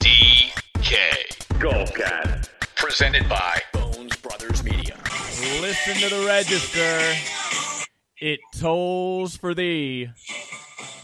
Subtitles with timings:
[0.00, 1.58] DK.
[1.58, 2.48] Golf Cat.
[2.76, 4.96] Presented by Bones Brothers Media.
[5.60, 7.00] Listen to the register.
[8.18, 10.08] It tolls for thee.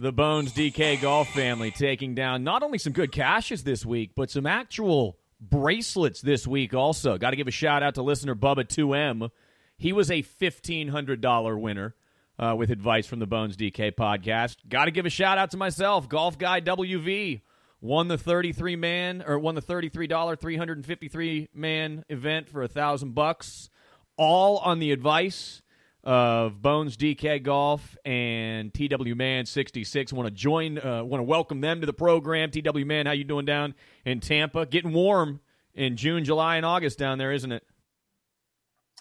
[0.00, 4.31] The Bones DK Golf family taking down not only some good caches this week, but
[4.31, 7.19] some actual bracelets this week also.
[7.19, 9.31] Got to give a shout out to listener Bubba 2M.
[9.77, 11.95] He was a $1,500 winner
[12.38, 14.56] uh, with advice from the Bones DK podcast.
[14.69, 17.43] Got to give a shout out to myself, Golf Guy WV.
[17.83, 23.70] Won the 33 man or won the $33 353 man event for a thousand bucks,
[24.16, 25.62] all on the advice
[26.05, 30.12] of Bones DK Golf and TW Man 66.
[30.12, 30.78] Want to join?
[30.78, 32.52] Uh, Want to welcome them to the program.
[32.52, 33.74] TW Man, how you doing down
[34.05, 34.64] in Tampa?
[34.64, 35.41] Getting warm
[35.74, 37.64] in June, July, and August down there, isn't it?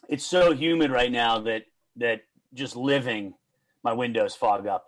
[0.10, 1.66] It's so humid right now that
[1.98, 2.22] that
[2.56, 3.36] just living,
[3.84, 4.88] my windows fog up.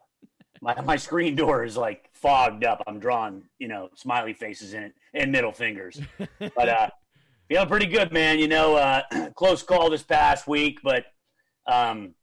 [0.64, 2.82] My my screen door is like fogged up.
[2.88, 6.00] I'm drawing, you know, smiley faces in it and middle fingers.
[6.40, 6.90] but uh,
[7.50, 8.40] feeling pretty good, man.
[8.40, 9.02] You know, uh,
[9.36, 11.08] close call this past week, but
[11.68, 12.16] um,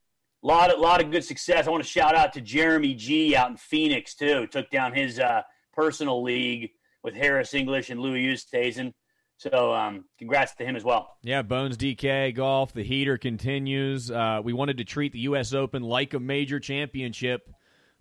[0.42, 1.66] lot lot of good success.
[1.66, 4.46] I want to shout out to Jeremy G out in Phoenix too.
[4.46, 5.42] Took down his uh,
[5.74, 6.70] personal league
[7.02, 8.94] with Harris English and Louis Oosthuizen.
[9.36, 11.16] So um, congrats to him as well.
[11.22, 14.10] Yeah, Bones DK Golf, the heater continues.
[14.10, 15.52] Uh, we wanted to treat the U.S.
[15.52, 17.50] Open like a major championship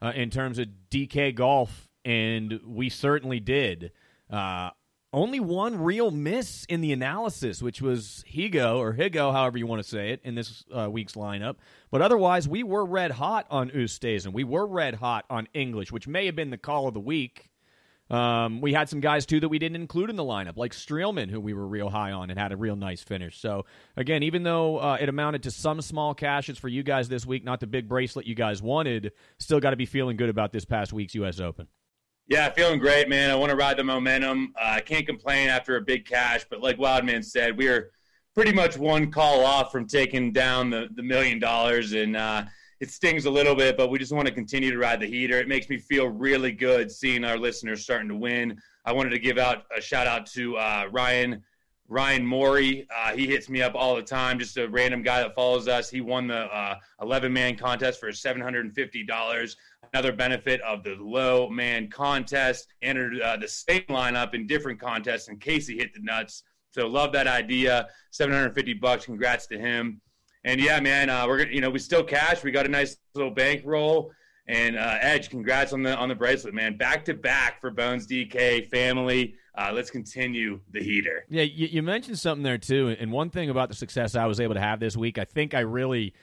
[0.02, 3.92] uh, in terms of DK Golf, and we certainly did.
[4.30, 4.72] Uh,
[5.12, 9.82] only one real miss in the analysis, which was Higgo or Higgo, however you want
[9.82, 11.56] to say it, in this uh, week's lineup.
[11.90, 14.34] But otherwise, we were red hot on Oosthuizen.
[14.34, 17.49] We were red hot on English, which may have been the call of the week.
[18.10, 21.30] Um, we had some guys too that we didn't include in the lineup, like Streelman,
[21.30, 23.40] who we were real high on and had a real nice finish.
[23.40, 23.66] So
[23.96, 27.44] again, even though uh, it amounted to some small cashes for you guys this week,
[27.44, 30.66] not the big bracelet you guys wanted, still got to be feeling good about this
[30.66, 31.40] past week's U.S.
[31.40, 31.68] Open.
[32.28, 33.32] Yeah, feeling great, man.
[33.32, 34.54] I want to ride the momentum.
[34.60, 37.92] Uh, I can't complain after a big cash, but like Wildman said, we are
[38.36, 42.44] pretty much one call off from taking down the, the million dollars, and uh,
[42.80, 45.38] it stings a little bit, but we just want to continue to ride the heater.
[45.38, 48.58] It makes me feel really good seeing our listeners starting to win.
[48.86, 51.44] I wanted to give out a shout out to uh, Ryan
[51.90, 52.88] Ryan Morey.
[52.96, 55.90] Uh, he hits me up all the time, just a random guy that follows us.
[55.90, 59.56] He won the 11 uh, man contest for $750.
[59.92, 65.30] Another benefit of the low man contest, entered uh, the same lineup in different contests
[65.30, 66.44] in case he hit the nuts.
[66.72, 67.88] So love that idea.
[68.12, 69.06] 750 bucks.
[69.06, 70.00] Congrats to him.
[70.44, 72.44] And yeah, man, uh, we're gonna, you know, we still cash.
[72.44, 74.12] We got a nice little bankroll.
[74.48, 76.76] And uh, Edge, congrats on the on the bracelet, man.
[76.76, 79.36] Back to back for Bones DK family.
[79.56, 81.26] Uh, let's continue the heater.
[81.30, 84.40] Yeah, you, you, mentioned something there too, and one thing about the success I was
[84.40, 86.14] able to have this week, I think I really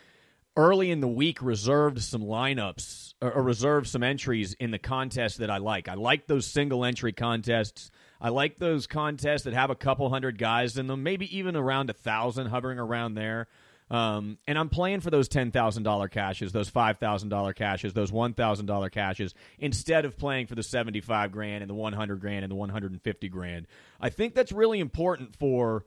[0.56, 5.38] early in the week reserved some lineups or, or reserved some entries in the contest
[5.38, 5.88] that I like.
[5.88, 7.90] I like those single entry contests.
[8.20, 11.90] I like those contests that have a couple hundred guys in them, maybe even around
[11.90, 13.48] a thousand, hovering around there.
[13.88, 17.92] Um, and I'm playing for those ten thousand dollar cashes, those five thousand dollar cashes,
[17.92, 21.74] those one thousand dollar cashes, instead of playing for the seventy five grand and the
[21.74, 23.66] one hundred grand and the one hundred and fifty grand.
[24.00, 25.84] I think that's really important for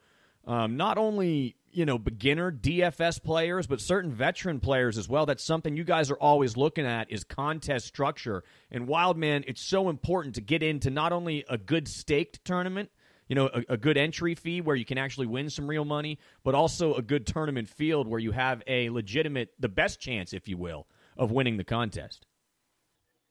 [0.48, 5.26] um, not only you know beginner DFS players, but certain veteran players as well.
[5.26, 8.46] That's something you guys are always looking at is contest structure.
[8.72, 12.92] And Wildman, it's so important to get into not only a good staked tournament
[13.29, 16.17] you know, a, a, good entry fee where you can actually win some real money,
[16.44, 20.47] but also a good tournament field where you have a legitimate, the best chance, if
[20.47, 22.25] you will, of winning the contest.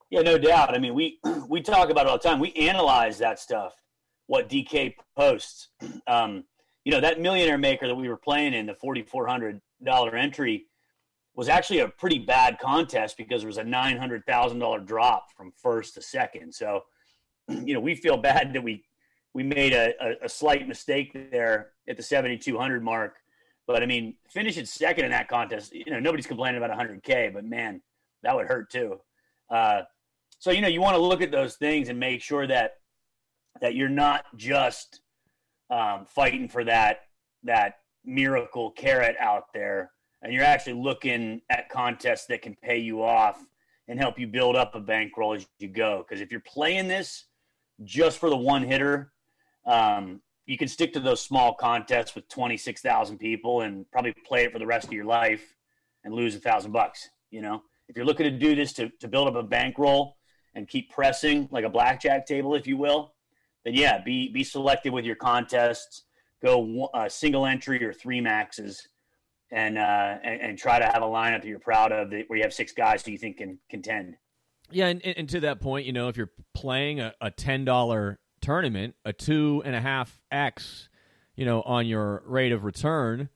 [0.09, 0.75] Yeah, no doubt.
[0.75, 2.39] I mean, we we talk about it all the time.
[2.39, 3.75] We analyze that stuff.
[4.27, 5.69] What DK posts,
[6.07, 6.45] um,
[6.85, 10.17] you know, that millionaire maker that we were playing in the forty four hundred dollar
[10.17, 10.67] entry
[11.35, 15.27] was actually a pretty bad contest because there was a nine hundred thousand dollar drop
[15.37, 16.55] from first to second.
[16.55, 16.83] So,
[17.49, 18.85] you know, we feel bad that we
[19.35, 23.17] we made a, a, a slight mistake there at the 7,200 mark.
[23.67, 27.45] But I mean, finishing second in that contest, you know, nobody's complaining about 100K, but
[27.45, 27.83] man,
[28.23, 29.01] that would hurt too.
[29.51, 29.83] Uh,
[30.39, 32.75] so, you know, you want to look at those things and make sure that
[33.61, 35.01] that you're not just
[35.71, 37.01] um, fighting for that
[37.43, 39.91] that miracle carrot out there,
[40.23, 43.45] and you're actually looking at contests that can pay you off
[43.89, 46.05] and help you build up a bankroll as you go.
[46.07, 47.25] Because if you're playing this
[47.85, 49.13] just for the one hitter,
[49.69, 54.53] um, you can stick to those small contests with 26,000 people and probably play it
[54.53, 55.55] for the rest of your life
[56.05, 57.11] and lose a thousand bucks.
[57.31, 60.17] You know, if you're looking to do this to, to build up a bankroll
[60.55, 63.15] and keep pressing like a blackjack table, if you will,
[63.65, 66.05] then yeah, be, be selective with your contests,
[66.43, 68.89] go uh, single entry or three maxes
[69.53, 72.39] and, uh, and, and, try to have a lineup that you're proud of that, where
[72.39, 74.17] you have six guys who you think can contend.
[74.71, 74.89] Yeah.
[74.89, 78.17] And, and to that point, you know, if you're playing a, a $10
[78.49, 80.89] tournament, a two and a half x,
[81.37, 83.29] you know, on your rate of return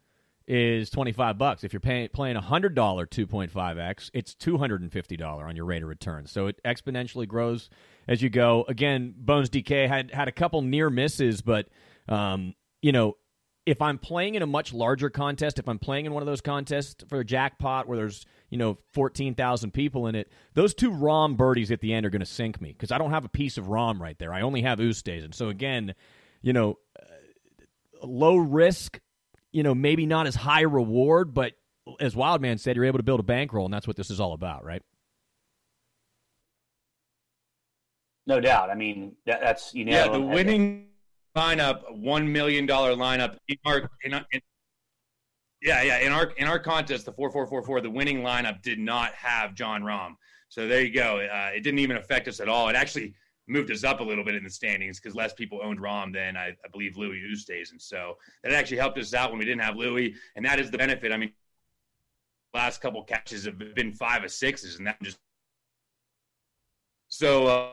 [0.46, 1.64] is 25 bucks.
[1.64, 6.24] If you're paying, playing a $100 2.5x, it's $250 on your rate of return.
[6.24, 7.68] So it exponentially grows
[8.08, 8.64] as you go.
[8.68, 11.68] Again, Bones DK had had a couple near misses, but
[12.08, 13.18] um, you know,
[13.64, 16.40] if I'm playing in a much larger contest, if I'm playing in one of those
[16.40, 21.36] contests for a jackpot where there's, you know, 14,000 people in it, those two Rahm
[21.36, 23.58] birdies at the end are going to sink me because I don't have a piece
[23.58, 24.32] of Rahm right there.
[24.32, 25.24] I only have Ustays.
[25.24, 25.94] And so, again,
[26.40, 29.00] you know, uh, low risk,
[29.52, 31.52] you know, maybe not as high reward, but
[32.00, 34.32] as Wildman said, you're able to build a bankroll, and that's what this is all
[34.32, 34.82] about, right?
[38.26, 38.70] No doubt.
[38.70, 40.88] I mean, that, that's you know, yeah, the winning
[41.36, 44.40] lineup, one million dollar lineup in our, in in,
[45.62, 45.98] yeah, yeah.
[45.98, 49.12] In our in our contest, the four four four four, the winning lineup did not
[49.14, 50.14] have Jon Rahm.
[50.48, 51.18] So there you go.
[51.18, 52.68] Uh, it didn't even affect us at all.
[52.68, 53.14] It actually
[53.48, 56.36] moved us up a little bit in the standings because less people owned Rahm than
[56.36, 59.62] I, I believe Louis Oosthuizen, and so that actually helped us out when we didn't
[59.62, 61.12] have Louis, and that is the benefit.
[61.12, 61.32] I mean,
[62.52, 65.18] last couple catches have been five or sixes, and that just
[67.08, 67.46] so.
[67.46, 67.68] Uh,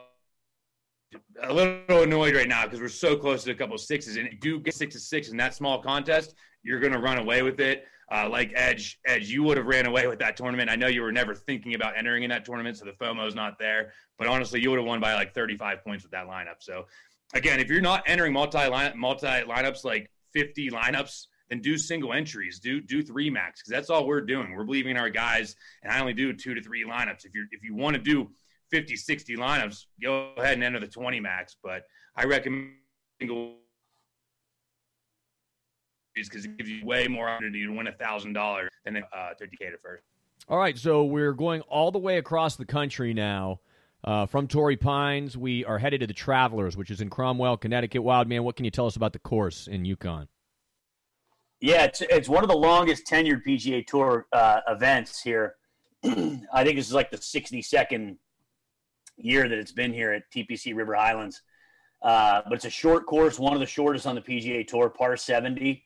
[1.42, 4.34] a little annoyed right now because we're so close to a couple sixes, and if
[4.34, 7.42] you do get six to six in that small contest, you're going to run away
[7.42, 7.86] with it.
[8.12, 10.70] Uh, like Edge, Edge, you would have ran away with that tournament.
[10.70, 13.60] I know you were never thinking about entering in that tournament, so the FOMO's not
[13.60, 13.94] there.
[14.18, 16.56] But honestly, you would have won by like 35 points with that lineup.
[16.60, 16.86] So
[17.34, 22.14] again, if you're not entering multi line multi lineups like 50 lineups, then do single
[22.14, 24.54] entries, do do three max because that's all we're doing.
[24.54, 27.26] We're believing in our guys, and I only do two to three lineups.
[27.26, 28.30] If you if you want to do
[28.72, 31.58] 50, 60 lineups, go ahead and enter the 20 max.
[31.64, 31.84] But
[32.16, 32.72] I recommend
[33.20, 33.56] single
[36.16, 39.46] because it gives you way more opportunity to win a thousand dollars than uh, to
[39.46, 40.04] DK at first.
[40.48, 43.60] All right, so we're going all the way across the country now.
[44.04, 48.02] Uh, from Torrey Pines, we are headed to the Travelers, which is in Cromwell, Connecticut.
[48.02, 50.28] Wildman, what can you tell us about the course in Yukon?
[51.60, 55.56] Yeah, it's, it's one of the longest tenured PGA Tour uh, events here.
[56.04, 58.16] I think this is like the 62nd
[59.20, 61.42] year that it's been here at TPC River Highlands.
[62.02, 65.18] Uh, but it's a short course, one of the shortest on the PGA Tour, par
[65.18, 65.84] 70,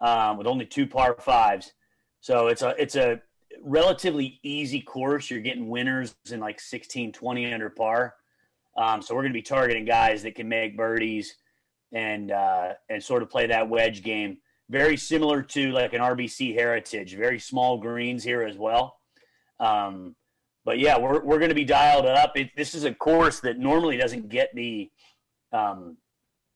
[0.00, 1.72] um, with only two par fives.
[2.20, 3.20] So it's a it's a
[3.62, 5.30] relatively easy course.
[5.30, 8.14] You're getting winners in like 16, 20 under par.
[8.76, 11.36] Um, so we're going to be targeting guys that can make birdies
[11.92, 14.38] and uh, and sort of play that wedge game.
[14.68, 18.98] Very similar to like an RBC Heritage, very small greens here as well.
[19.60, 20.16] Um,
[20.66, 22.36] but yeah, we're we're going to be dialed up.
[22.36, 24.90] It, this is a course that normally doesn't get the
[25.52, 25.96] um,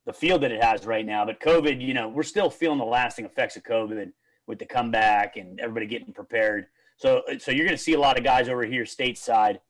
[0.04, 1.24] the field that it has right now.
[1.24, 4.10] But COVID, you know, we're still feeling the lasting effects of COVID
[4.48, 6.66] with the comeback and everybody getting prepared.
[6.96, 9.60] So so you're going to see a lot of guys over here stateside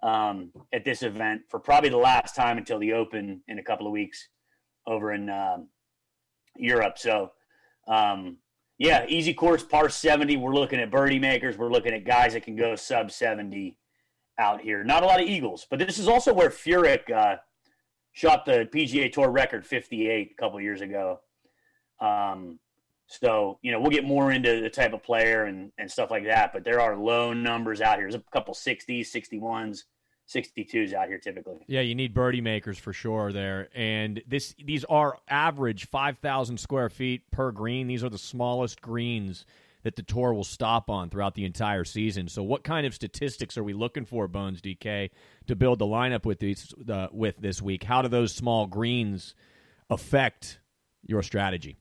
[0.00, 3.88] um, at this event for probably the last time until the Open in a couple
[3.88, 4.28] of weeks
[4.86, 5.68] over in um,
[6.56, 6.98] Europe.
[6.98, 7.32] So.
[7.88, 8.38] Um,
[8.80, 10.36] yeah, easy course, par 70.
[10.36, 11.58] We're looking at birdie makers.
[11.58, 13.76] We're looking at guys that can go sub 70
[14.38, 14.84] out here.
[14.84, 17.36] Not a lot of Eagles, but this is also where Furyk uh,
[18.12, 21.20] shot the PGA Tour record 58 a couple years ago.
[22.00, 22.58] Um,
[23.06, 26.24] so, you know, we'll get more into the type of player and, and stuff like
[26.24, 28.04] that, but there are low numbers out here.
[28.10, 29.84] There's a couple 60s, 61s,
[30.28, 31.56] 62s out here typically.
[31.66, 33.68] Yeah, you need birdie makers for sure there.
[33.74, 37.86] And this these are average 5,000 square feet per green.
[37.86, 39.46] These are the smallest greens
[39.88, 42.28] that the tour will stop on throughout the entire season.
[42.28, 45.08] So, what kind of statistics are we looking for, Bones DK,
[45.46, 47.84] to build the lineup with these uh, with this week?
[47.84, 49.34] How do those small greens
[49.88, 50.60] affect
[51.06, 51.78] your strategy?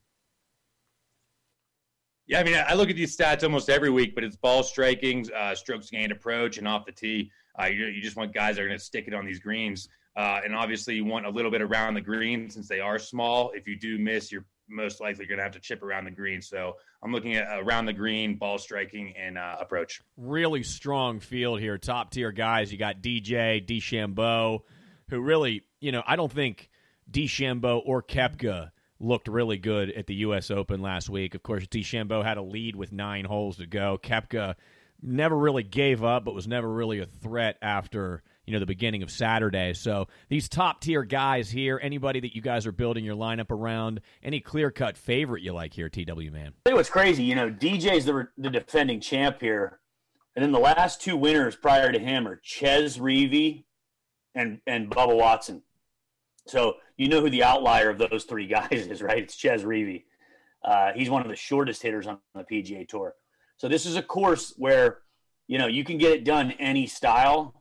[2.27, 5.25] Yeah, I mean, I look at these stats almost every week, but it's ball striking,
[5.33, 7.29] uh, strokes gained approach, and off the tee.
[7.59, 9.89] Uh, you, you, just want guys that are going to stick it on these greens.
[10.15, 13.51] Uh, and obviously, you want a little bit around the green since they are small.
[13.53, 16.41] If you do miss, you're most likely going to have to chip around the green.
[16.41, 20.01] So I'm looking at around the green, ball striking, and uh, approach.
[20.17, 21.77] Really strong field here.
[21.77, 22.71] Top tier guys.
[22.71, 24.61] You got DJ, DeChambeau,
[25.09, 26.69] who really, you know, I don't think
[27.11, 30.49] DeChambeau or Koepka looked really good at the U.S.
[30.49, 31.35] Open last week.
[31.35, 33.99] Of course, DeChambeau had a lead with nine holes to go.
[34.01, 34.55] Koepka
[35.01, 39.03] never really gave up, but was never really a threat after– you know the beginning
[39.03, 39.73] of Saturday.
[39.73, 43.99] So these top tier guys here, anybody that you guys are building your lineup around,
[44.23, 46.53] any clear cut favorite you like here, TW man.
[46.63, 49.79] Tell you what's crazy, you know, DJ's the the defending champ here,
[50.35, 53.65] and then the last two winners prior to him are Chez Reavie
[54.33, 55.61] and and Bubba Watson.
[56.47, 59.23] So you know who the outlier of those three guys is, right?
[59.23, 60.05] It's Chez Reavie.
[60.63, 63.13] Uh, he's one of the shortest hitters on the PGA Tour.
[63.57, 64.99] So this is a course where
[65.47, 67.56] you know you can get it done any style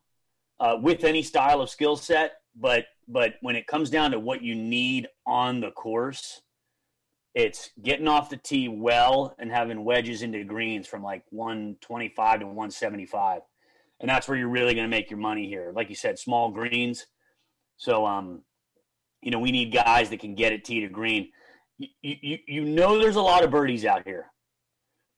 [0.61, 2.33] uh, with any style of skill set.
[2.59, 6.41] But but when it comes down to what you need on the course,
[7.35, 12.47] it's getting off the tee well and having wedges into greens from like 125 to
[12.47, 13.43] 175.
[14.01, 15.73] And that's where you're really going to make your money here.
[15.75, 17.07] Like you said, small greens.
[17.77, 18.43] So, um,
[19.21, 21.31] you know, we need guys that can get it tee to green.
[21.79, 24.33] You, you, you know, there's a lot of birdies out here,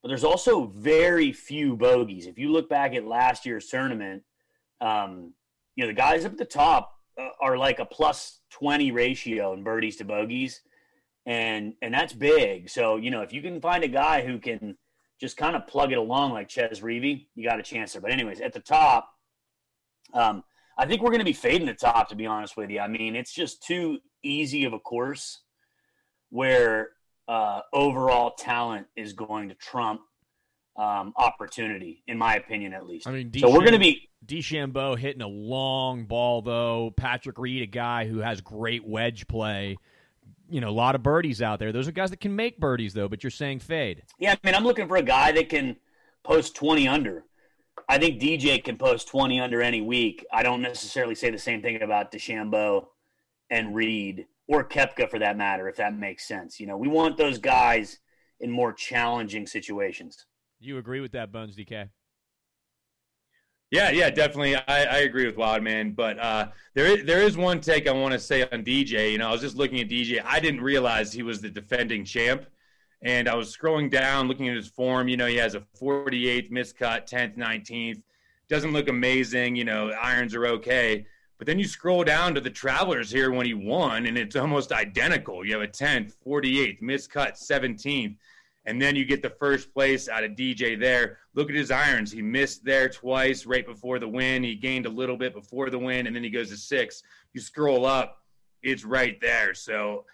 [0.01, 2.27] but there's also very few bogeys.
[2.27, 4.23] If you look back at last year's tournament,
[4.81, 5.33] um,
[5.75, 9.53] you know, the guys up at the top uh, are like a plus 20 ratio
[9.53, 10.61] in birdies to bogeys.
[11.25, 12.69] And, and that's big.
[12.69, 14.77] So, you know, if you can find a guy who can
[15.19, 18.01] just kind of plug it along like Chez Reavie, you got a chance there.
[18.01, 19.09] But anyways, at the top,
[20.13, 20.43] um,
[20.77, 22.79] I think we're going to be fading the top, to be honest with you.
[22.79, 25.41] I mean, it's just too easy of a course
[26.29, 26.89] where
[27.27, 30.01] uh, overall talent is going to trump
[30.77, 33.07] um, opportunity, in my opinion, at least.
[33.07, 36.93] I mean, so we're going to be DeChambeau hitting a long ball, though.
[36.95, 39.77] Patrick Reed, a guy who has great wedge play.
[40.49, 41.71] You know, a lot of birdies out there.
[41.71, 43.07] Those are guys that can make birdies, though.
[43.07, 44.03] But you're saying fade.
[44.19, 45.77] Yeah, I mean, I'm looking for a guy that can
[46.23, 47.23] post 20 under.
[47.87, 50.25] I think DJ can post 20 under any week.
[50.31, 52.85] I don't necessarily say the same thing about DeChambeau
[53.49, 56.59] and Reed or Koepka for that matter, if that makes sense.
[56.59, 57.99] You know, we want those guys
[58.39, 60.25] in more challenging situations.
[60.59, 61.89] You agree with that, Bones DK?
[63.71, 64.55] Yeah, yeah, definitely.
[64.55, 68.13] I, I agree with Wildman, but uh, there is there is one take I want
[68.13, 69.11] to say on DJ.
[69.11, 70.21] You know, I was just looking at DJ.
[70.25, 72.45] I didn't realize he was the defending champ,
[73.03, 75.07] and I was scrolling down, looking at his form.
[75.07, 78.01] You know, he has a 48th miscut, 10th, 19th.
[78.49, 79.55] Doesn't look amazing.
[79.55, 81.05] You know, irons are okay,
[81.37, 84.71] but then you scroll down to the Travelers here when he won, and it's almost
[84.71, 85.45] identical.
[85.45, 88.15] You have a 10th, 48th, miscut, 17th
[88.69, 91.17] and then you get the first place out of DJ there.
[91.33, 92.11] Look at his irons.
[92.11, 94.43] He missed there twice right before the win.
[94.43, 97.01] He gained a little bit before the win, and then he goes to six.
[97.33, 98.21] You scroll up,
[98.61, 99.55] it's right there.
[99.55, 100.05] So,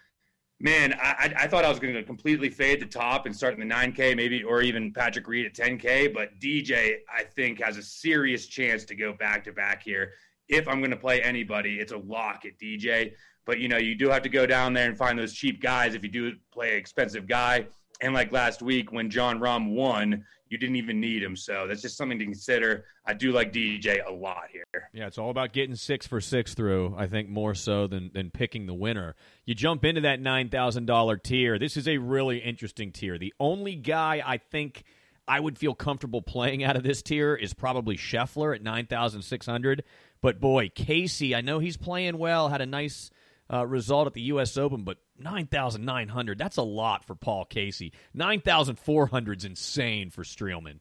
[0.62, 3.68] man, I, I thought I was going to completely fade the top and start in
[3.68, 6.14] the 9K, maybe, or even Patrick Reed at 10K.
[6.14, 10.14] But DJ, I think, has a serious chance to go back to back here.
[10.48, 13.16] If I'm going to play anybody, it's a lock at DJ.
[13.46, 15.94] But you know, you do have to go down there and find those cheap guys.
[15.94, 17.68] If you do play an expensive guy,
[18.02, 21.36] and like last week when Jon Rahm won, you didn't even need him.
[21.36, 22.86] So that's just something to consider.
[23.06, 24.90] I do like DJ a lot here.
[24.94, 28.32] Yeah, it's all about getting six for six through, I think, more so than, than
[28.32, 29.16] picking the winner.
[29.46, 31.58] You jump into that $9,000 tier.
[31.58, 33.18] This is a really interesting tier.
[33.18, 34.84] The only guy I think
[35.28, 39.84] I would feel comfortable playing out of this tier is probably Scheffler at 9,600.
[40.22, 43.10] But boy, Casey, I know he's playing well, had a nice
[43.52, 44.58] uh, result at the U.S.
[44.58, 47.94] Open, but 9,900, that's a lot for Paul Casey.
[48.14, 50.80] 9,400 is insane for Streelman.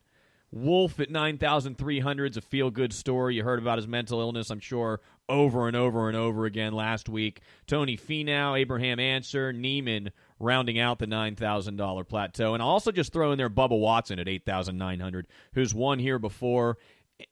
[0.54, 3.34] Wolff at 9,300 is a feel good story.
[3.34, 7.08] You heard about his mental illness, I'm sure, over and over and over again last
[7.08, 7.40] week.
[7.66, 12.54] Tony Finau, Abraham Ancer, Niemann rounding out the $9,000 plateau.
[12.54, 16.78] And I'll also just throw in there Bubba Watson at 8,900, who's won here before.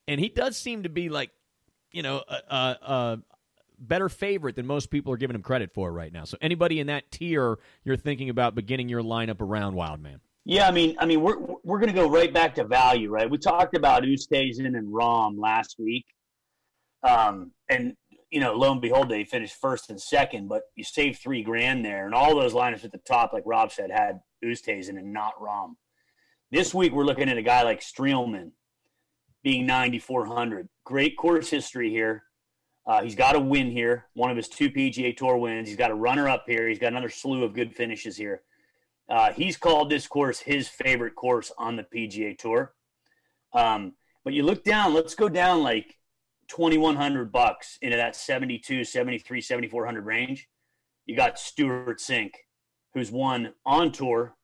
[0.09, 1.31] And he does seem to be like,
[1.93, 3.19] you know, a, a,
[3.83, 6.25] better favorite than most people are giving him credit for right now.
[6.25, 10.21] So anybody in that tier you're thinking about beginning your lineup around Wildman?
[10.45, 13.31] Yeah, I mean, I mean, we're we're going to go right back to value, right?
[13.31, 16.05] We talked about Oosthuizen and Rahm last week,
[17.05, 17.95] um, and
[18.31, 21.85] you know, lo and behold, they finished first and second, but you saved three grand
[21.85, 25.39] there, and all those lineups at the top, like Rob said, had Oosthuizen and not
[25.39, 25.75] Rahm.
[26.51, 28.53] This week, we're looking at a guy like Streelman
[29.45, 30.69] being 9,400.
[30.85, 32.25] Great course history here.
[32.87, 35.69] Uh, he's got a win here, one of his two PGA Tour wins.
[35.69, 36.69] He's got a runner up here.
[36.69, 38.43] He's got another slew of good finishes here.
[39.09, 42.73] Uh, he's called this course his favorite course on the PGA Tour.
[43.53, 43.93] Um,
[44.25, 45.99] but you look down, let's go down like
[46.49, 50.49] 2100 bucks into that 72, 73, 7400 range.
[51.07, 52.33] You got Stewart Cink,
[52.95, 54.35] who's won on tour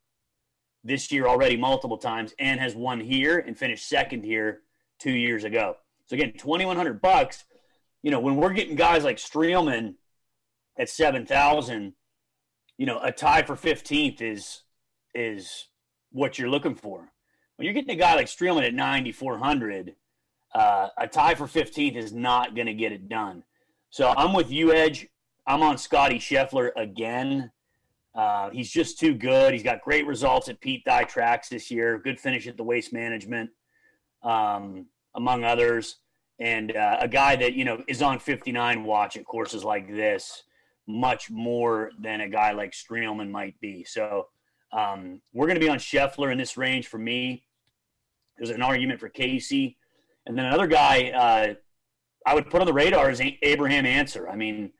[0.85, 4.61] this year already multiple times and has won here and finished second here
[4.99, 5.76] two years ago.
[6.07, 7.45] So again, 2100 bucks
[8.02, 9.94] you know, when we're getting guys like Streelman
[10.78, 11.94] at seven thousand,
[12.76, 14.62] you know, a tie for fifteenth is
[15.14, 15.66] is
[16.12, 17.10] what you're looking for.
[17.56, 19.96] When you're getting a guy like Streelman at ninety four hundred,
[20.54, 23.42] uh, a tie for fifteenth is not going to get it done.
[23.90, 25.08] So I'm with you, Edge.
[25.46, 27.50] I'm on Scotty Scheffler again.
[28.14, 29.52] Uh, he's just too good.
[29.52, 31.98] He's got great results at Pete Dye tracks this year.
[31.98, 33.50] Good finish at the Waste Management,
[34.22, 35.96] um, among others
[36.40, 40.45] and uh, a guy that you know is on 59 watch at courses like this
[40.87, 43.85] much more than a guy like Streelman might be.
[43.85, 44.28] So
[44.73, 47.45] um, we're going to be on Scheffler in this range for me.
[48.38, 49.76] There's an argument for Casey,
[50.26, 51.54] and then another guy uh,
[52.26, 54.28] I would put on the radar is Abraham Ancer.
[54.28, 54.73] I mean,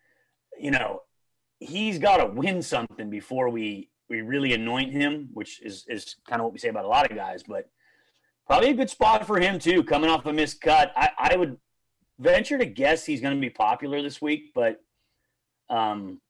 [0.59, 1.03] you know,
[1.59, 6.41] he's got to win something before we we really anoint him, which is is kind
[6.41, 7.43] of what we say about a lot of guys.
[7.43, 7.69] But
[8.49, 10.93] probably a good spot for him too, coming off a missed cut.
[10.97, 11.59] I, I would
[12.19, 14.83] venture to guess he's going to be popular this week, but
[15.71, 16.21] um,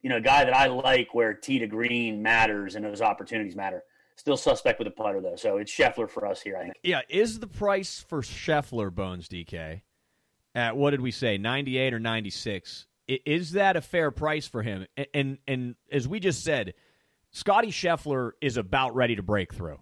[0.00, 3.56] you know, a guy that I like where tee to green matters and those opportunities
[3.56, 3.82] matter.
[4.16, 6.56] Still suspect with a putter though, so it's Scheffler for us here.
[6.56, 6.74] I think.
[6.84, 9.82] Yeah, is the price for Scheffler Bones DK
[10.54, 12.86] at what did we say, ninety eight or ninety six?
[13.08, 14.86] Is that a fair price for him?
[14.96, 16.74] And, and and as we just said,
[17.32, 19.80] Scotty Scheffler is about ready to break through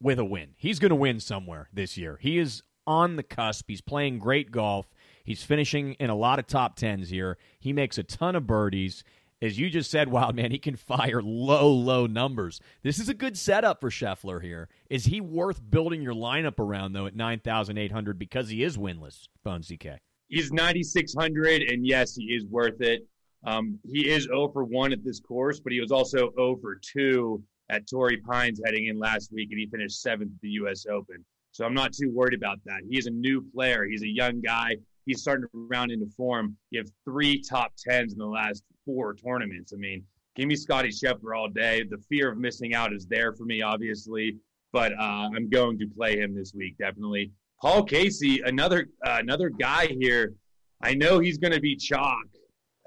[0.00, 0.54] with a win.
[0.56, 2.18] He's going to win somewhere this year.
[2.20, 3.66] He is on the cusp.
[3.68, 4.86] He's playing great golf.
[5.24, 7.36] He's finishing in a lot of top tens here.
[7.60, 9.04] He makes a ton of birdies.
[9.42, 12.60] As you just said, Wild Man, he can fire low, low numbers.
[12.82, 14.68] This is a good setup for Scheffler here.
[14.88, 19.68] Is he worth building your lineup around, though, at 9,800 because he is winless, Bones
[19.68, 19.98] DK?
[20.28, 23.06] He's 9,600, and yes, he is worth it.
[23.44, 26.80] Um, he is 0 for 1 at this course, but he was also 0 for
[26.92, 30.86] 2 at Torrey Pines heading in last week, and he finished seventh at the U.S.
[30.90, 31.24] Open.
[31.52, 32.80] So I'm not too worried about that.
[32.88, 33.84] He's a new player.
[33.84, 34.76] He's a young guy.
[35.06, 36.56] He's starting to round into form.
[36.70, 39.72] You have three top tens in the last four tournaments.
[39.72, 40.04] I mean,
[40.36, 41.82] give me Scotty Scheffler all day.
[41.88, 44.36] The fear of missing out is there for me, obviously,
[44.72, 47.32] but uh, I'm going to play him this week definitely.
[47.60, 50.34] Paul Casey, another uh, another guy here.
[50.80, 52.26] I know he's going to be chalk.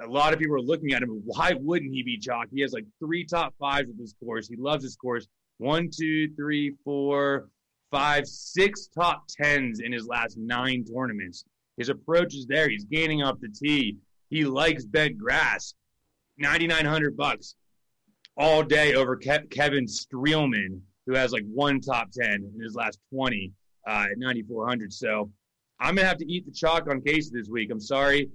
[0.03, 1.21] A lot of people are looking at him.
[1.25, 2.47] Why wouldn't he be chalk?
[2.51, 4.47] He has like three top fives with this course.
[4.47, 5.27] He loves this course.
[5.57, 7.49] One, two, three, four,
[7.91, 11.45] five, six top tens in his last nine tournaments.
[11.77, 12.69] His approach is there.
[12.69, 13.97] He's gaining off the tee.
[14.29, 15.75] He likes bent grass.
[16.37, 17.55] 9900 bucks
[18.37, 22.97] all day over Ke- Kevin Streelman, who has like one top 10 in his last
[23.13, 23.51] 20
[23.87, 24.91] uh, at 9400.
[24.91, 25.29] So
[25.79, 27.69] I'm going to have to eat the chalk on Casey this week.
[27.71, 28.29] I'm sorry.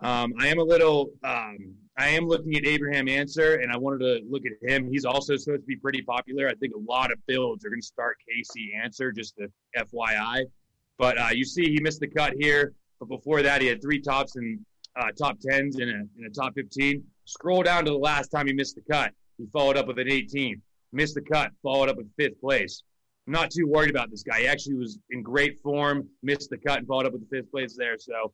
[0.00, 3.98] Um, I am a little, um, I am looking at Abraham Ancer, and I wanted
[3.98, 4.88] to look at him.
[4.88, 6.48] He's also supposed to be pretty popular.
[6.48, 10.44] I think a lot of builds are going to start Casey Ancer, just the FYI.
[10.98, 12.74] But uh, you see, he missed the cut here.
[13.00, 14.64] But before that, he had three tops and
[14.96, 17.02] uh, top tens in a, in a top 15.
[17.24, 19.12] Scroll down to the last time he missed the cut.
[19.36, 20.60] He followed up with an 18.
[20.92, 22.82] Missed the cut, followed up with fifth place.
[23.26, 24.40] I'm not too worried about this guy.
[24.40, 27.50] He actually was in great form, missed the cut, and followed up with the fifth
[27.50, 27.96] place there.
[27.98, 28.32] So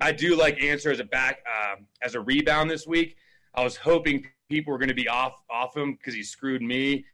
[0.00, 3.16] I do like Ancer as a back um, as a rebound this week.
[3.54, 7.04] I was hoping people were going to be off off him because he screwed me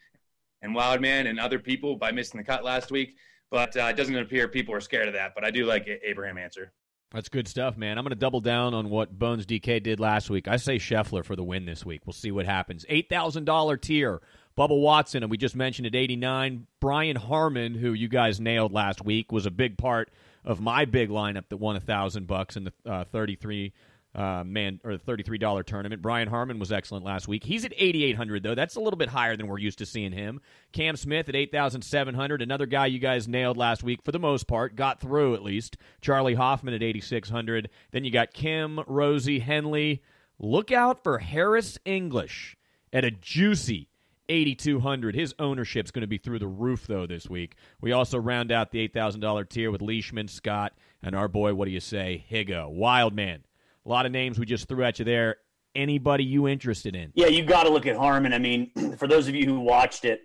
[0.62, 3.16] and Wildman and other people by missing the cut last week.
[3.50, 5.34] But uh, it doesn't appear people are scared of that.
[5.34, 6.72] But I do like Abraham Ancer.
[7.12, 7.98] That's good stuff, man.
[7.98, 10.46] I'm going to double down on what Bones DK did last week.
[10.46, 12.02] I say Scheffler for the win this week.
[12.06, 12.86] We'll see what happens.
[12.88, 14.22] $8,000 tier.
[14.56, 16.66] Bubba Watson, and we just mentioned at 89.
[16.80, 20.10] Brian Harmon, who you guys nailed last week, was a big part
[20.44, 23.72] of my big lineup that won a thousand bucks in the uh, 33
[24.14, 26.02] uh, man or the thirty-three dollar tournament.
[26.02, 27.44] Brian Harman was excellent last week.
[27.44, 28.56] He's at eighty-eight hundred though.
[28.56, 30.40] That's a little bit higher than we're used to seeing him.
[30.72, 32.42] Cam Smith at eight thousand seven hundred.
[32.42, 35.76] Another guy you guys nailed last week for the most part, got through at least.
[36.00, 37.70] Charley Hoffman at eighty-six hundred.
[37.92, 40.02] Then you got Kim, Rosie, Henley.
[40.40, 42.56] Look out for Harris English
[42.92, 43.89] at a juicy
[44.30, 47.56] 8200 His ownership's going to be through the roof, though, this week.
[47.80, 51.72] We also round out the $8,000 tier with Leishman, Scott, and our boy, what do
[51.72, 52.70] you say, Higgo.
[52.70, 53.44] Wild man.
[53.84, 55.36] A lot of names we just threw at you there.
[55.74, 57.12] Anybody you interested in?
[57.14, 58.32] Yeah, you got to look at Harman.
[58.32, 60.22] I mean, for those of you who watched it,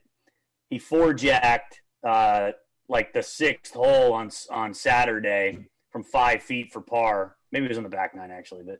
[0.69, 2.51] he four jacked uh,
[2.87, 7.37] like the sixth hole on on Saturday from five feet for par.
[7.51, 8.79] Maybe it was on the back nine actually, but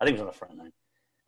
[0.00, 0.72] I think it was on the front nine.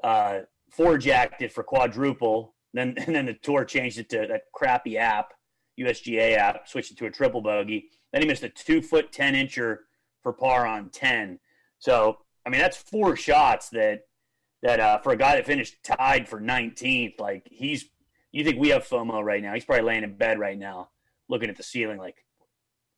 [0.02, 2.54] Uh, four jacked it for quadruple.
[2.76, 5.32] Then and then the tour changed it to that crappy app,
[5.80, 7.88] USGA app, switched it to a triple bogey.
[8.12, 9.78] Then he missed a two foot ten incher
[10.22, 11.38] for par on ten.
[11.78, 14.02] So I mean, that's four shots that
[14.62, 17.86] that uh, for a guy that finished tied for 19th, like he's.
[18.32, 19.54] You think we have FOMO right now?
[19.54, 20.90] He's probably laying in bed right now,
[21.26, 22.16] looking at the ceiling, like,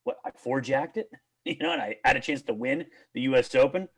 [0.03, 0.17] "What?
[0.25, 1.09] I four jacked it,
[1.45, 3.55] you know, and I had a chance to win the U.S.
[3.55, 3.89] Open."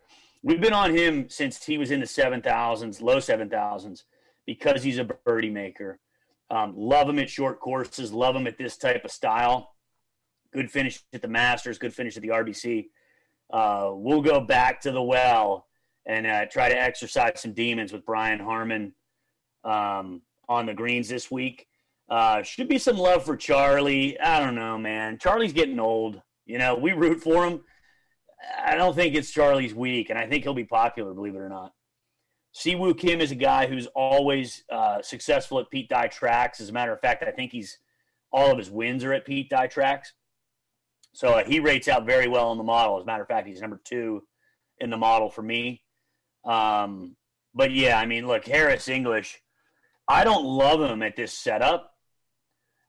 [0.43, 4.05] We've been on him since he was in the seven thousands, low seven thousands,
[4.59, 5.99] because he's a birdie maker.
[6.51, 8.13] Um, love him at short courses.
[8.13, 9.75] Love him at this type of style.
[10.53, 11.79] Good finish at the Masters.
[11.79, 12.87] Good finish at the RBC
[13.53, 15.67] uh, we'll go back to the well
[16.07, 18.95] and uh, try to exercise some demons with Brian Harman
[19.65, 21.67] um, on the greens this week.
[22.09, 24.19] Uh, should be some love for Charlie.
[24.19, 25.19] I don't know, man.
[25.19, 26.21] Charlie's getting old.
[26.47, 27.61] You know, we root for him.
[28.65, 31.49] I don't think it's Charlie's week, and I think he'll be popular, believe it or
[31.49, 31.73] not.
[32.53, 36.61] Si Woo Kim is a guy who's always uh, successful at Pete Dye tracks.
[36.61, 37.79] As a matter of fact, I think he's
[38.33, 40.13] all of his wins are at Pete Dye tracks.
[41.13, 42.99] So uh, he rates out very well in the model.
[42.99, 44.23] As a matter of fact, he's number two
[44.79, 45.83] in the model for me.
[46.45, 47.17] Um,
[47.55, 49.41] but yeah, I mean, look, Harris English,
[50.09, 51.95] I don't love him at this setup.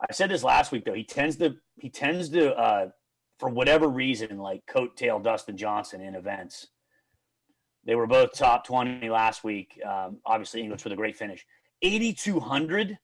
[0.02, 0.94] I said this last week though.
[0.94, 2.90] He tends to he tends to uh,
[3.38, 6.68] for whatever reason like coattail Dustin Johnson in events.
[7.86, 9.80] They were both top twenty last week.
[9.86, 11.46] Um, obviously, English with a great finish.
[11.82, 12.98] Eighty two hundred.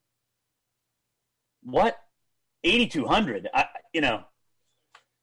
[1.64, 1.98] What?
[2.64, 3.50] Eighty two hundred.
[3.54, 4.24] I you know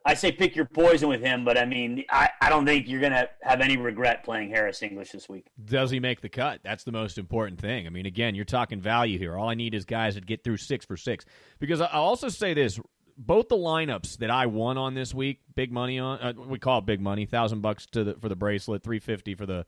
[0.07, 3.01] I say pick your poison with him, but I mean, I, I don't think you're
[3.01, 5.47] going to have any regret playing Harris English this week.
[5.65, 6.61] Does he make the cut?
[6.63, 7.87] That's the most important thing.
[7.87, 9.39] I mean, again, you're talking value here.
[9.39, 11.25] All I need is guys that get through six for six.
[11.59, 12.79] Because I'll also say this
[13.17, 16.79] both the lineups that I won on this week, big money on, uh, we call
[16.79, 19.67] it big money, thousand bucks to the, for the bracelet, three fifty for the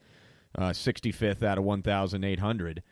[0.57, 2.83] uh, sixty fifth out of one thousand eight hundred.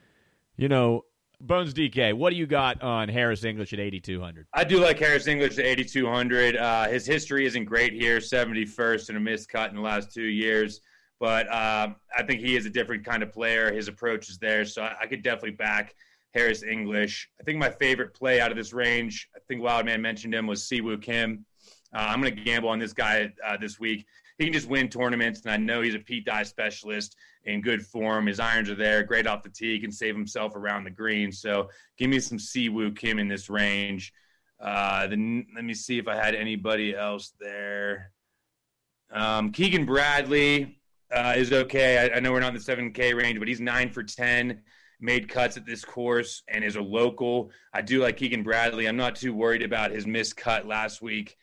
[0.56, 1.04] You know,
[1.40, 4.46] Bones DK, what do you got on Harris English at 8,200?
[4.54, 6.56] I do like Harris English at 8,200.
[6.56, 10.22] Uh, his history isn't great here, 71st and a missed cut in the last two
[10.22, 10.80] years.
[11.20, 13.72] But uh, I think he is a different kind of player.
[13.72, 14.64] His approach is there.
[14.64, 15.94] So I, I could definitely back
[16.34, 17.28] Harris English.
[17.40, 20.66] I think my favorite play out of this range, I think Wildman mentioned him, was
[20.66, 21.44] Si Woo Kim.
[21.94, 24.06] Uh, I'm going to gamble on this guy uh, this week
[24.38, 25.42] he can just win tournaments.
[25.42, 28.26] And I know he's a Pete Dye specialist in good form.
[28.26, 29.74] His irons are there, great off the tee.
[29.74, 31.30] He can save himself around the green.
[31.30, 31.68] So
[31.98, 34.12] give me some Si Woo Kim in this range.
[34.60, 38.12] Uh, then let me see if I had anybody else there.
[39.12, 40.78] Um, Keegan Bradley
[41.14, 41.98] uh, is okay.
[41.98, 44.60] I, I, know we're not in the 7K range, but he's nine for 10,
[45.04, 47.50] made cuts at this course, and is a local.
[47.74, 48.86] I do like Keegan Bradley.
[48.86, 51.36] I'm not too worried about his missed cut last week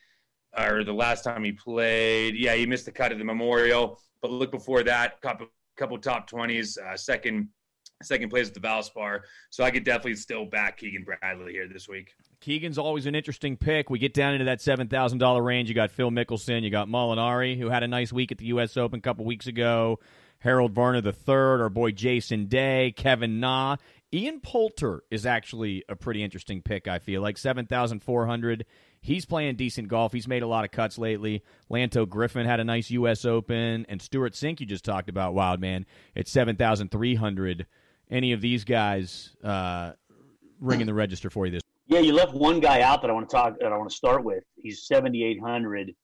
[0.58, 2.34] or the last time he played.
[2.36, 5.46] Yeah, he missed the cut at the Memorial, but look before that, couple
[5.76, 7.48] couple top twenties, uh, second
[8.02, 9.20] second place at the Valspar.
[9.50, 12.12] So I could definitely still back Keegan Bradley here this week.
[12.40, 13.90] Keegan's always an interesting pick.
[13.90, 15.68] We get down into that seven thousand dollar range.
[15.68, 18.76] You got Phil Mickelson, you got Molinari, who had a nice week at the U.S.
[18.76, 20.00] Open a couple weeks ago.
[20.42, 23.76] Harold Varner third, our boy Jason Day, Kevin Na,
[24.12, 26.88] Ian Poulter is actually a pretty interesting pick.
[26.88, 28.66] I feel like seven thousand four hundred.
[29.00, 30.12] He's playing decent golf.
[30.12, 31.42] He's made a lot of cuts lately.
[31.70, 33.24] Lanto Griffin had a nice U.S.
[33.24, 35.32] Open, and Stewart Cink, you just talked about.
[35.32, 37.66] Wild man at seven thousand three hundred.
[38.10, 39.92] Any of these guys uh,
[40.60, 41.62] ringing the register for you this?
[41.86, 43.54] Yeah, you left one guy out that I want to talk.
[43.60, 44.42] That I want to start with.
[44.56, 45.94] He's seventy eight hundred.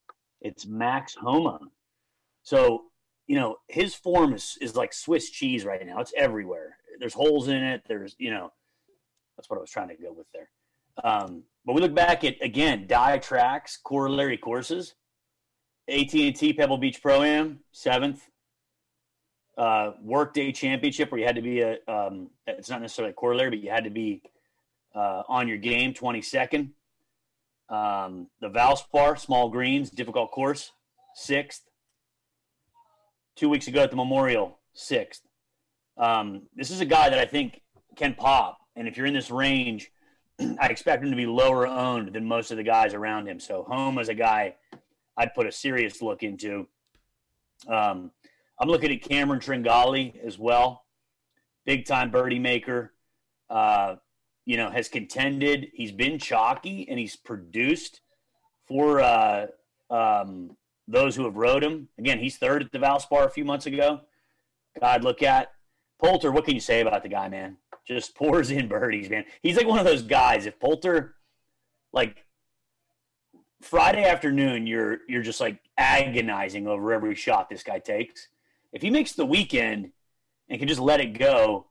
[0.41, 1.59] It's Max Homa.
[2.45, 2.85] So
[3.29, 6.01] you know his form is is like Swiss cheese right now.
[6.01, 6.79] It's everywhere.
[6.99, 7.83] There's holes in it.
[7.87, 8.51] There's you know
[9.37, 10.49] that's what I was trying to go with there.
[11.05, 14.95] Um, but we look back at again Dye tracks, corollary courses,
[15.89, 18.23] AT and T Pebble Beach Pro Am seventh,
[19.59, 23.51] uh, Workday Championship where you had to be a um, it's not necessarily a corollary,
[23.51, 24.23] but you had to be
[24.95, 26.73] uh, on your game twenty second.
[27.69, 30.73] Um, the Valspar Small Greens difficult course
[31.15, 31.63] sixth.
[33.39, 35.23] Two weeks ago at the Memorial sixth.
[35.97, 37.61] Um, this is a guy that I think
[37.95, 39.93] can pop, and if you're in this range
[40.61, 43.39] I expect him to be lower owned than most of the guys around him.
[43.39, 44.57] So Homa is a guy
[45.17, 46.67] I'd put a serious look into.
[47.69, 48.11] Um,
[48.59, 50.85] I'm looking at Cameron Tringale as well,
[51.65, 52.93] big time birdie maker.
[53.49, 53.97] Uh,
[54.47, 55.69] you know, has contended.
[55.75, 58.01] He's been chalky and he's produced
[58.67, 59.47] for uh,
[59.91, 60.57] um,
[60.89, 61.89] those who have rode him.
[61.99, 64.01] Again, he's third at the Valspar a few months ago.
[64.81, 65.53] God, look at
[66.01, 66.33] Poulter.
[66.33, 67.59] What can you say about the guy, man?
[67.89, 69.25] just pours in birdies, man.
[69.43, 70.47] He's like one of those guys.
[70.47, 71.15] If Poulter,
[71.93, 72.25] like
[73.63, 78.29] Friday afternoon, you're you're just like agonizing over every shot this guy takes.
[78.73, 79.91] If he makes the weekend
[80.49, 81.67] and can just let it go,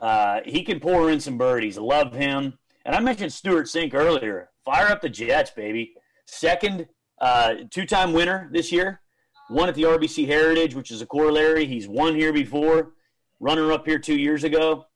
[0.00, 1.76] uh, he can pour in some birdies.
[1.76, 2.58] Love him.
[2.84, 4.50] And I mentioned Stewart Cink earlier.
[4.64, 5.94] Fire up the Jets, baby.
[6.26, 6.86] Second,
[7.20, 9.00] uh, two-time winner this year.
[9.48, 11.66] Won at the RBC Heritage, which is a corollary.
[11.66, 12.92] He's won here before.
[13.38, 14.86] Runner up here two years ago.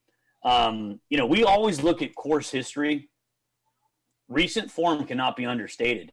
[0.43, 3.11] Um, you know, we always look at course history.
[4.29, 6.13] Recent form cannot be understated.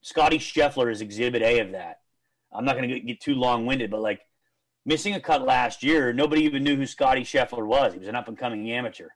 [0.00, 2.00] Scotty Scheffler is exhibit A of that.
[2.52, 4.20] I'm not going to get too long winded, but like
[4.84, 7.92] missing a cut last year, nobody even knew who Scotty Scheffler was.
[7.92, 9.08] He was an up and coming amateur.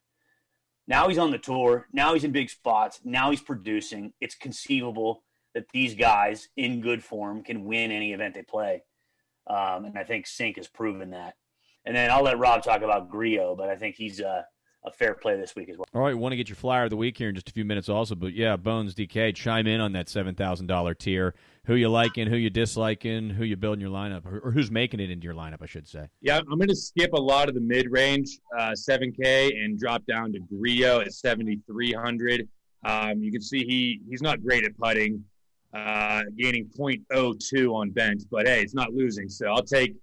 [0.87, 1.87] Now he's on the tour.
[1.92, 3.00] Now he's in big spots.
[3.05, 4.12] Now he's producing.
[4.20, 5.22] It's conceivable
[5.55, 8.83] that these guys in good form can win any event they play.
[9.47, 11.35] Um, and I think Cink has proven that.
[11.85, 14.45] And then I'll let Rob talk about Grillo, but I think he's a,
[14.85, 15.87] a fair play this week as well.
[15.95, 17.65] All right, want to get your flyer of the week here in just a few
[17.65, 21.35] minutes also, but yeah, Bones DK, chime in on that seven thousand dollar tier.
[21.65, 25.11] Who you liking, who you disliking, who you building your lineup, or, who's making it
[25.11, 26.09] into your lineup, I should say.
[26.21, 29.79] Yeah, I'm going to skip a lot of the mid range, uh, seven K, and
[29.79, 32.49] drop down to Grillo at seventy three hundred.
[32.85, 35.23] Um, you can see he he's not great at putting,
[35.74, 39.28] uh, gaining 0.02 on bench, but hey, it's not losing.
[39.28, 39.94] So I'll take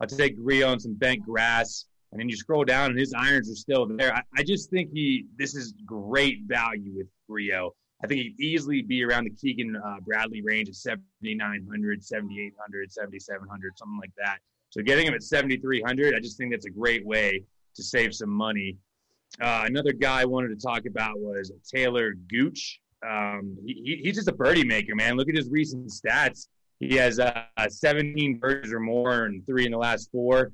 [0.00, 1.86] I'll take Rio on some bent grass.
[2.10, 4.14] And then you scroll down, and his irons are still there.
[4.14, 7.74] I, I just think he this is great value with Rio.
[8.02, 13.76] I think he'd easily be around the Keegan uh, Bradley range of 7,900, 7,800, 7,700,
[13.76, 14.38] something like that.
[14.70, 17.42] So getting him at 7,300, I just think that's a great way
[17.74, 18.76] to save some money.
[19.40, 22.80] Uh, another guy I wanted to talk about was Taylor Gooch.
[23.06, 25.16] Um, he, he's just a birdie maker, man.
[25.16, 26.48] Look at his recent stats.
[26.80, 30.52] He has uh, 17 birdies or more and three in the last four.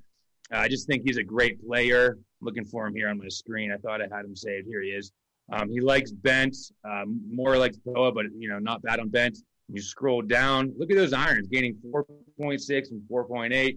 [0.53, 2.19] Uh, I just think he's a great player.
[2.41, 3.73] looking for him here on my screen.
[3.73, 4.67] I thought I had him saved.
[4.67, 5.13] Here he is.
[5.53, 9.39] Um, he likes bent, um, more likes Poa, but you know, not bad on bent.
[9.69, 13.53] You scroll down, look at those irons, gaining 4.6 and 4.8.
[13.53, 13.77] A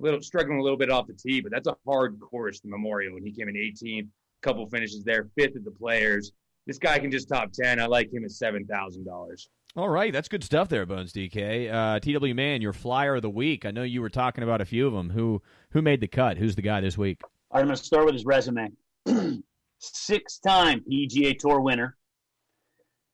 [0.00, 2.60] little struggling a little bit off the tee, but that's a hard course.
[2.60, 4.08] The Memorial when he came in 18th,
[4.42, 6.32] couple finishes there, fifth at the Players.
[6.68, 7.80] This guy can just top 10.
[7.80, 9.48] I like him at seven thousand dollars.
[9.74, 11.72] All right, that's good stuff there, Bones DK.
[11.72, 13.64] Uh, TW Man, your flyer of the week.
[13.64, 15.08] I know you were talking about a few of them.
[15.08, 16.36] Who who made the cut?
[16.36, 17.22] Who's the guy this week?
[17.22, 18.72] All right, I'm going to start with his resume.
[19.78, 21.96] Six-time PGA Tour winner.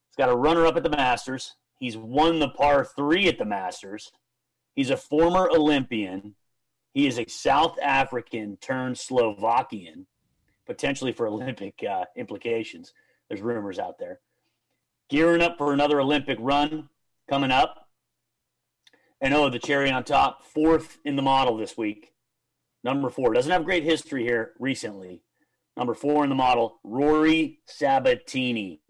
[0.08, 1.54] He's got a runner-up at the Masters.
[1.78, 4.10] He's won the par three at the Masters.
[4.74, 6.34] He's a former Olympian.
[6.92, 10.06] He is a South African turned Slovakian,
[10.66, 12.92] potentially for Olympic uh, implications.
[13.28, 14.20] There's rumors out there
[15.08, 16.88] gearing up for another Olympic run
[17.28, 17.88] coming up.
[19.20, 22.12] And oh, the cherry on top, fourth in the model this week.
[22.82, 25.22] Number four doesn't have great history here recently.
[25.76, 28.80] Number four in the model, Rory Sabatini.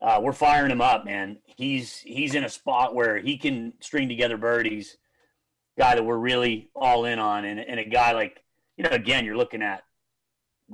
[0.00, 1.38] Uh, we're firing him up, man.
[1.44, 4.96] He's he's in a spot where he can string together birdies.
[5.78, 8.42] Guy that we're really all in on, and, and a guy like
[8.76, 9.82] you know, again, you're looking at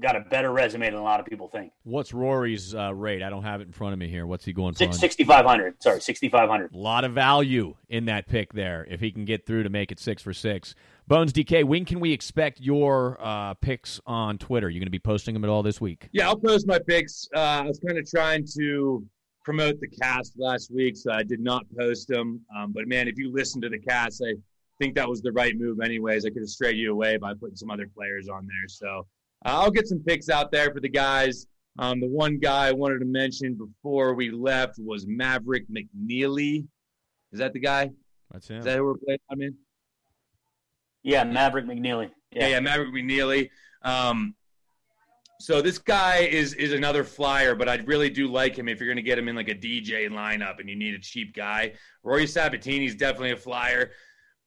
[0.01, 1.73] got a better resume than a lot of people think.
[1.85, 3.23] What's Rory's uh, rate?
[3.23, 4.27] I don't have it in front of me here.
[4.27, 4.93] What's he going for?
[4.93, 5.83] Sixty five hundred.
[5.83, 6.75] Sorry, sixty five hundred.
[6.75, 8.87] A lot of value in that pick there.
[8.89, 10.75] If he can get through to make it six for six.
[11.07, 14.69] Bones DK, when can we expect your uh, picks on Twitter?
[14.69, 16.09] You're going to be posting them at all this week?
[16.13, 17.27] Yeah, I'll post my picks.
[17.35, 19.07] Uh, I was kind of trying to
[19.43, 22.43] promote the cast last week, so I did not post them.
[22.55, 24.35] Um, but man, if you listen to the cast, I
[24.79, 25.81] think that was the right move.
[25.81, 28.69] Anyways, I could have strayed you away by putting some other players on there.
[28.69, 29.07] So
[29.45, 31.47] I'll get some picks out there for the guys.
[31.79, 36.67] Um, the one guy I wanted to mention before we left was Maverick McNealy.
[37.33, 37.91] Is that the guy?
[38.33, 38.59] That's him.
[38.59, 39.21] Is that who we're playing?
[39.31, 39.55] I mean,
[41.03, 42.11] yeah, Maverick McNealy.
[42.33, 43.51] Yeah, yeah, yeah Maverick McNealy.
[43.83, 44.35] Um,
[45.41, 48.89] so this guy is is another flyer, but I really do like him if you're
[48.89, 51.75] going to get him in like a DJ lineup and you need a cheap guy.
[52.03, 53.93] Rory Sabatini is definitely a flyer.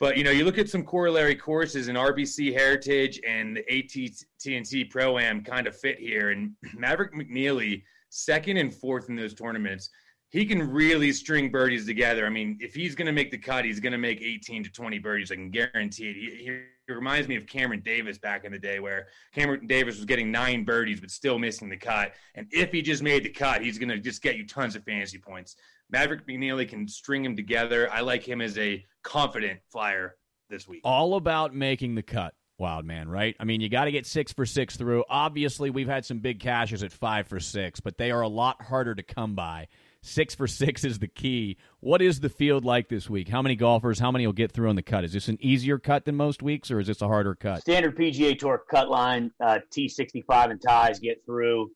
[0.02, 4.86] But you know, you look at some corollary courses in RBC Heritage and the AT&T
[4.86, 9.92] Pro Am kind of fit here, and Maverick McNealy, second and fourth in those tournaments,
[10.30, 12.26] he can really string birdies together.
[12.26, 14.72] I mean, if he's going to make the cut, he's going to make 18 to
[14.72, 15.32] 20 birdies.
[15.32, 16.16] I can guarantee it.
[16.16, 16.62] He, he,
[16.94, 20.66] reminds me of Cameron Davis back in the day, where Cameron Davis was getting nine
[20.66, 22.12] birdies but still missing the cut.
[22.36, 24.84] And if he just made the cut, he's going to just get you tons of
[24.84, 25.56] fantasy points.
[25.91, 27.91] Maverick McNealy can string him together.
[27.91, 30.15] I like him as a confident flyer
[30.49, 30.82] this week.
[30.84, 32.34] All about making the cut.
[32.58, 33.36] Wild man, right?
[33.39, 35.04] I mean, you got to get six for six through.
[35.10, 38.62] Obviously, we've had some big cashes at five for six, but they are a lot
[38.62, 39.67] harder to come by.
[40.04, 41.58] Six for six is the key.
[41.80, 43.27] What is the field like this week?
[43.30, 43.99] How many golfers?
[43.99, 45.04] How many will get through on the cut?
[45.04, 47.62] Is this an easier cut than most weeks, or is this a harder cut?
[47.62, 51.71] Standard PGA Tour cut line, uh, T65 and ties get through.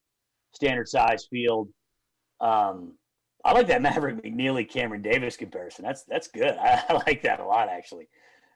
[0.53, 1.69] Standard size field.
[2.39, 2.93] Um,
[3.45, 5.85] I like that Maverick McNealy Cameron Davis comparison.
[5.85, 6.57] That's that's good.
[6.59, 8.09] I, I like that a lot actually.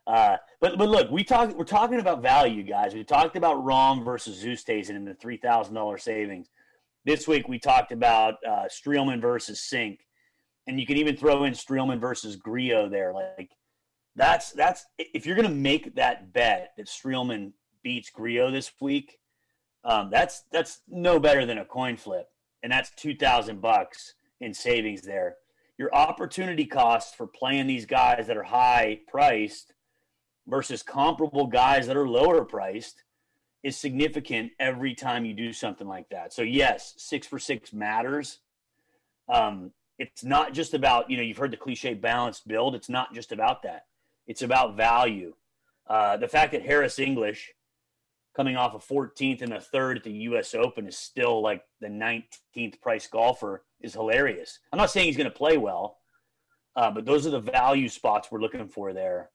[0.07, 2.95] Uh, but but look, we talk we're talking about value, guys.
[2.95, 6.49] We talked about Rahm versus Oosthuizen and the three thousand dollars savings.
[7.05, 9.99] This week we talked about uh, Streelman versus Cink,
[10.65, 13.13] and you can even throw in Streelman versus Grillo there.
[13.13, 13.51] Like
[14.15, 17.51] that's that's if you're going to make that bet that Streelman
[17.83, 19.19] beats Grillo this week,
[19.83, 22.27] um, that's that's no better than a coin flip,
[22.63, 25.35] and that's two thousand bucks in savings there.
[25.77, 29.73] Your opportunity cost for playing these guys that are high priced
[30.47, 33.03] versus comparable guys that are lower priced
[33.63, 36.33] is significant every time you do something like that.
[36.33, 38.39] So yes, six for six matters.
[39.27, 42.75] Um, it's not just about you know you've heard the cliche balanced build.
[42.75, 43.85] It's not just about that.
[44.27, 45.33] It's about value.
[45.87, 47.51] Uh, the fact that Harris English
[48.35, 50.53] coming off a 14th and a third at the U.S.
[50.53, 54.59] Open is still like the 19th price golfer is hilarious.
[54.71, 55.97] I'm not saying he's going to play well,
[56.75, 59.29] uh, but those are the value spots we're looking for there.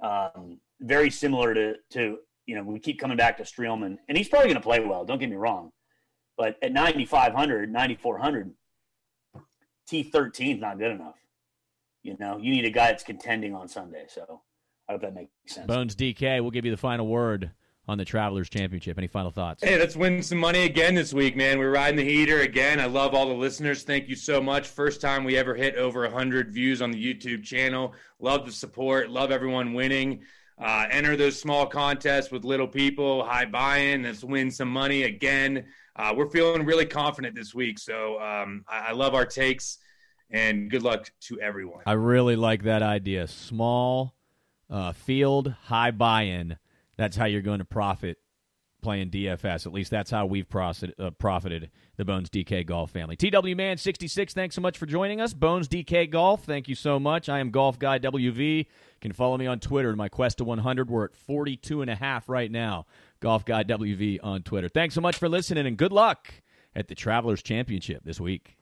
[0.00, 4.28] Um, very similar to to you know we keep coming back to Streelman, and he's
[4.28, 5.04] probably going to play well.
[5.04, 5.72] Don't get me wrong,
[6.36, 8.52] but at 9500, 9400,
[9.90, 11.16] T13 is not good enough.
[12.02, 14.04] You know, you need a guy that's contending on Sunday.
[14.08, 14.42] So
[14.88, 15.66] I hope that makes sense.
[15.66, 17.50] Bones DK, we'll give you the final word
[17.88, 18.98] on the Travelers Championship.
[18.98, 19.62] Any final thoughts?
[19.62, 21.58] Hey, let's win some money again this week, man.
[21.58, 22.80] We're riding the heater again.
[22.80, 23.82] I love all the listeners.
[23.82, 24.66] Thank you so much.
[24.66, 27.94] First time we ever hit over 100 views on the YouTube channel.
[28.18, 29.10] Love the support.
[29.10, 30.22] Love everyone winning.
[30.58, 34.02] Uh, enter those small contests with little people, high buy in.
[34.02, 35.66] Let's win some money again.
[35.94, 37.78] Uh, we're feeling really confident this week.
[37.78, 39.78] So um, I-, I love our takes
[40.30, 41.82] and good luck to everyone.
[41.86, 43.28] I really like that idea.
[43.28, 44.14] Small
[44.70, 46.56] uh, field, high buy in.
[46.96, 48.18] That's how you're going to profit
[48.82, 49.66] playing DFS.
[49.66, 53.16] At least that's how we've profited, uh, profited the Bones DK Golf family.
[53.16, 55.34] TW Man 66, thanks so much for joining us.
[55.34, 57.28] Bones DK Golf, thank you so much.
[57.28, 58.58] I am Golf Guy WV.
[58.58, 58.64] You
[59.00, 60.88] can follow me on Twitter in my quest to 100.
[60.88, 62.86] We're at 42 and a half right now.
[63.20, 64.68] Golf Guy WV on Twitter.
[64.68, 66.32] Thanks so much for listening and good luck
[66.74, 68.55] at the Travelers Championship this week.